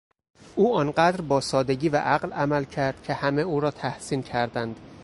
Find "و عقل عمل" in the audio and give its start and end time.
1.89-2.63